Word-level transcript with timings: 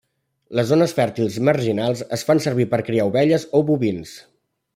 Les 0.59 0.69
zones 0.69 0.95
fèrtils 0.99 1.37
marginals 1.49 2.01
es 2.17 2.25
fan 2.31 2.41
servir 2.47 2.67
per 2.73 2.81
criar 2.89 3.07
ovelles 3.13 3.47
o 3.61 3.67
bovins. 3.71 4.17